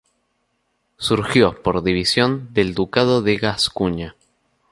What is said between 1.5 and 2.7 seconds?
por división